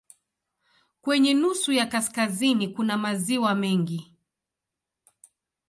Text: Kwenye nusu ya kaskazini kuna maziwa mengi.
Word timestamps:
Kwenye 1.01 1.33
nusu 1.33 1.71
ya 1.73 1.85
kaskazini 1.85 2.67
kuna 2.67 2.97
maziwa 2.97 3.55
mengi. 3.55 4.13